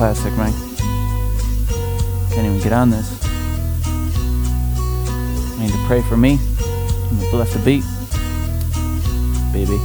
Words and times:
classic, 0.00 0.32
man. 0.38 0.50
Can't 2.30 2.46
even 2.46 2.58
get 2.60 2.72
on 2.72 2.88
this. 2.88 3.22
I 5.58 5.58
need 5.60 5.72
to 5.72 5.84
pray 5.86 6.00
for 6.00 6.16
me. 6.16 6.38
I'm 6.40 7.18
gonna 7.18 7.30
bless 7.30 7.52
the 7.52 7.58
beat. 7.58 7.84
Baby. 9.52 9.76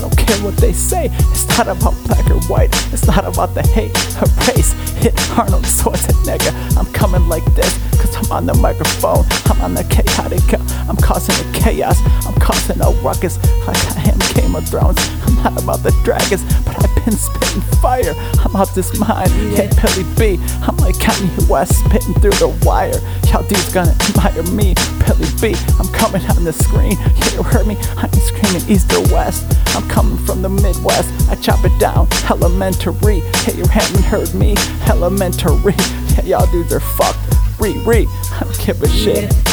Don't 0.00 0.16
care 0.16 0.38
what 0.42 0.56
they 0.56 0.72
say. 0.72 1.10
It's 1.30 1.46
not 1.58 1.68
about 1.68 1.92
black 2.06 2.30
or 2.30 2.40
white. 2.48 2.72
It's 2.90 3.06
not 3.06 3.26
about 3.26 3.54
the 3.54 3.62
hate 3.62 3.94
or 4.16 4.28
race. 4.48 4.72
Hit 5.02 5.12
Arnold 5.38 5.64
Schwarzenegger. 5.64 6.54
I'm 6.78 6.90
coming 6.94 7.28
like 7.28 7.44
this. 7.54 7.76
Cause 8.00 8.16
I'm 8.16 8.32
on 8.32 8.46
the 8.46 8.54
microphone. 8.54 9.26
I'm 9.50 9.60
on 9.60 9.74
the 9.74 9.84
chaotic. 9.84 10.40
I'm 10.88 10.96
causing 10.96 11.34
a 11.34 11.52
chaos. 11.52 11.98
I'm 12.26 12.34
causing 12.34 12.80
a 12.80 12.90
ruckus. 13.02 13.38
Like 13.66 13.76
I 13.96 14.10
am 14.10 14.18
Game 14.34 14.54
of 14.54 14.68
Thrones. 14.68 14.98
I'm 15.26 15.34
not 15.42 15.62
about 15.62 15.82
the 15.82 15.90
dragons. 16.04 16.42
But 16.64 16.82
I've 16.82 17.04
been 17.04 17.14
spitting 17.14 17.62
fire. 17.82 18.14
I'm 18.40 18.54
out 18.54 18.74
this 18.74 18.98
mind. 18.98 19.30
Yeah, 19.52 19.70
Billy 19.82 20.06
B. 20.16 20.42
I'm 20.62 20.76
like 20.78 20.96
Kanye 20.96 21.48
West 21.48 21.84
spitting 21.84 22.14
through 22.14 22.38
the 22.38 22.48
wire. 22.64 22.98
Y'all 23.30 23.42
dudes 23.42 23.72
gonna 23.72 23.94
admire 24.08 24.42
me. 24.54 24.74
Billy 25.04 25.28
B. 25.40 25.54
I'm 25.78 25.88
coming 25.92 26.22
on 26.30 26.44
the 26.44 26.52
screen. 26.52 26.92
Yeah, 26.92 27.34
you 27.34 27.42
heard 27.42 27.66
me. 27.66 27.76
I 27.96 28.04
ain't 28.04 28.14
screaming 28.14 28.62
east 28.70 28.92
or 28.92 29.02
west. 29.12 29.44
I'm 29.76 29.88
coming 29.88 30.18
from 30.24 30.42
the 30.42 30.48
Midwest. 30.48 31.10
I 31.30 31.34
chop 31.36 31.64
it 31.64 31.76
down. 31.78 32.08
Elementary. 32.30 33.20
Hey, 33.44 33.56
you 33.56 33.66
haven't 33.66 34.04
heard 34.04 34.32
me. 34.34 34.54
Elementary. 34.88 35.74
Yeah, 36.16 36.22
y'all 36.24 36.50
dudes 36.50 36.72
are 36.72 36.80
fucked. 36.80 37.18
Re, 37.58 37.76
re. 37.84 38.06
I 38.32 38.40
don't 38.40 38.66
give 38.66 38.82
a 38.82 38.88
shit. 38.88 39.45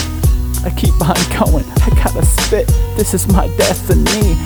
I 0.66 0.70
keep 0.70 0.94
on 1.02 1.16
going. 1.38 1.66
I 1.82 1.90
gotta 2.02 2.26
spit. 2.26 2.68
This 2.96 3.14
is 3.14 3.28
my 3.28 3.48
destiny. 3.58 4.38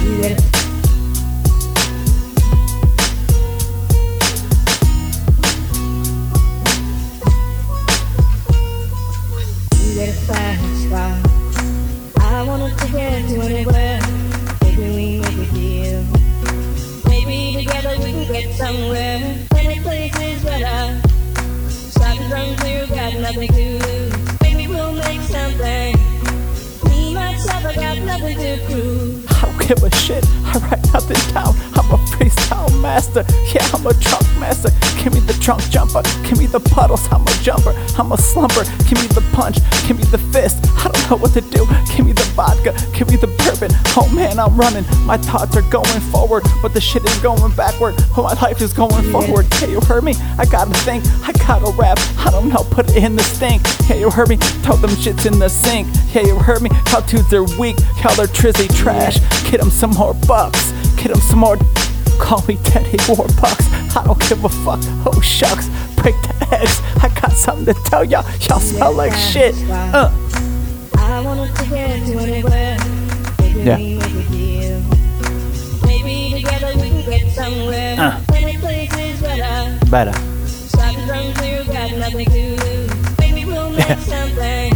You 0.00 0.20
get 9.94 10.08
a 10.08 10.12
fast 10.26 10.88
car. 10.88 11.20
I 12.20 12.42
wanna 12.46 12.74
to 12.74 12.98
anywhere. 12.98 14.00
Maybe 14.62 14.88
we. 14.96 15.20
Maybe 17.06 17.66
together 17.66 17.96
we 17.98 18.12
can 18.12 18.32
get 18.32 18.54
somewhere. 18.54 19.13
Nothing 23.24 23.48
to. 23.48 24.36
Maybe 24.42 24.68
we'll 24.68 24.92
make 24.92 25.22
something. 25.22 25.96
Me 26.90 27.14
myself, 27.14 27.64
I 27.64 27.74
got 27.74 27.98
nothing 28.00 28.36
to 28.36 28.60
prove. 28.66 29.26
I 29.30 29.40
don't 29.40 29.66
give 29.66 29.82
a 29.82 29.90
shit. 29.94 30.26
I 30.28 30.58
write 30.58 30.92
nothing 30.92 31.32
down. 31.32 31.73
I'm 31.94 32.00
a 32.00 32.06
freestyle 32.06 32.82
master. 32.82 33.24
Yeah, 33.54 33.62
I'm 33.72 33.86
a 33.86 33.94
trunk 33.94 34.26
master. 34.40 34.70
Give 35.00 35.14
me 35.14 35.20
the 35.20 35.32
trunk 35.34 35.62
jumper. 35.70 36.02
Give 36.26 36.38
me 36.38 36.46
the 36.46 36.58
puddles. 36.58 37.06
I'm 37.12 37.22
a 37.22 37.30
jumper. 37.40 37.70
I'm 37.96 38.10
a 38.10 38.16
slumper. 38.16 38.64
Give 38.88 38.98
me 39.00 39.06
the 39.14 39.22
punch. 39.32 39.58
Give 39.86 39.96
me 39.96 40.02
the 40.10 40.18
fist. 40.18 40.58
I 40.78 40.90
don't 40.90 41.10
know 41.10 41.16
what 41.16 41.34
to 41.34 41.40
do. 41.40 41.64
Give 41.94 42.04
me 42.04 42.12
the 42.12 42.24
vodka. 42.34 42.74
Give 42.98 43.08
me 43.08 43.16
the 43.16 43.28
bourbon. 43.38 43.70
Oh 43.96 44.10
man, 44.12 44.40
I'm 44.40 44.56
running. 44.56 44.84
My 45.06 45.18
thoughts 45.18 45.56
are 45.56 45.70
going 45.70 46.00
forward, 46.10 46.42
but 46.62 46.74
the 46.74 46.80
shit 46.80 47.04
is 47.04 47.16
going 47.18 47.54
backward. 47.54 47.94
Oh, 48.16 48.24
my 48.24 48.34
life 48.42 48.60
is 48.60 48.72
going 48.72 49.04
forward. 49.12 49.46
Yeah, 49.60 49.68
you 49.68 49.80
heard 49.82 50.02
me? 50.02 50.14
I 50.36 50.46
gotta 50.46 50.74
think. 50.80 51.04
I 51.22 51.30
gotta 51.46 51.70
rap. 51.78 51.98
I 52.18 52.30
don't 52.32 52.48
know. 52.48 52.66
Put 52.72 52.90
it 52.90 53.04
in 53.04 53.14
the 53.14 53.22
stink. 53.22 53.62
Yeah, 53.88 53.96
you 53.96 54.10
heard 54.10 54.28
me? 54.28 54.36
Throw 54.66 54.74
them 54.74 54.90
shits 54.90 55.26
in 55.30 55.38
the 55.38 55.48
sink. 55.48 55.86
Yeah, 56.12 56.22
you 56.22 56.34
heard 56.40 56.60
me? 56.60 56.70
How 56.86 57.02
dudes 57.02 57.32
are 57.32 57.44
weak. 57.56 57.78
Y'all 58.02 58.18
are 58.18 58.26
trizzy 58.26 58.66
trash. 58.74 59.20
Get 59.48 59.60
them 59.60 59.70
some 59.70 59.90
more 59.90 60.14
bucks. 60.26 60.72
Get 60.96 61.12
them 61.12 61.20
some 61.20 61.38
more. 61.38 61.56
Call 62.18 62.42
me 62.46 62.56
Teddy 62.64 62.96
Warbucks. 63.08 63.96
I 63.96 64.04
don't 64.04 64.18
give 64.28 64.44
a 64.44 64.48
fuck. 64.48 64.80
Oh 65.06 65.20
shucks. 65.20 65.68
Break 66.00 66.14
the 66.22 66.48
eggs. 66.52 66.80
I 67.02 67.08
got 67.20 67.32
something 67.32 67.74
to 67.74 67.80
tell 67.84 68.04
y'all. 68.04 68.24
Y'all 68.40 68.60
smell 68.60 68.92
like 68.92 69.12
shit. 69.14 69.54
Uh. 69.70 70.10
I 70.96 71.20
wanna 71.20 71.46
to 71.52 71.64
get 71.68 72.06
to 72.06 72.18
anywhere. 72.18 72.76
Maybe 73.40 73.60
Yeah. 73.62 73.76
we 73.76 73.94
make 73.98 74.04
a 74.04 74.30
deal. 74.30 74.80
Maybe 75.86 76.42
together 76.42 76.72
we 76.76 76.88
can 76.90 77.10
get 77.10 77.32
somewhere. 77.32 77.96
Uh. 77.98 78.20
Any 78.34 78.56
place 78.58 78.92
is 78.96 79.20
better. 79.20 79.86
Better. 79.90 80.12
Stop 80.46 80.96
and 80.96 81.08
run 81.10 81.34
clear, 81.34 81.64
got 81.64 81.92
nothing 81.98 82.26
to 82.30 82.64
lose. 82.64 83.18
Maybe 83.18 83.44
we'll 83.44 83.70
make 83.76 83.88
Yeah. 83.88 83.98
something. 83.98 84.72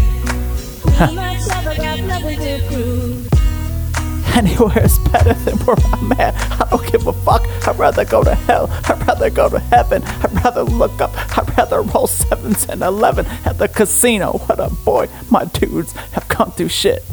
Anywhere 4.38 4.84
is 4.84 5.00
better 5.00 5.34
than 5.34 5.56
where 5.66 5.76
I'm 5.92 6.12
at. 6.12 6.32
I 6.62 6.68
don't 6.70 6.92
give 6.92 7.08
a 7.08 7.12
fuck. 7.12 7.42
I'd 7.66 7.76
rather 7.76 8.04
go 8.04 8.22
to 8.22 8.36
hell. 8.36 8.68
I'd 8.84 9.04
rather 9.04 9.30
go 9.30 9.48
to 9.48 9.58
heaven. 9.58 10.04
I'd 10.04 10.32
rather 10.44 10.62
look 10.62 11.00
up. 11.00 11.10
I'd 11.36 11.58
rather 11.58 11.82
roll 11.82 12.06
sevens 12.06 12.64
and 12.68 12.80
eleven 12.82 13.26
at 13.44 13.58
the 13.58 13.66
casino. 13.66 14.34
What 14.46 14.60
a 14.60 14.70
boy. 14.84 15.08
My 15.28 15.46
dudes 15.46 15.90
have 16.12 16.28
come 16.28 16.52
through 16.52 16.68
shit. 16.68 17.02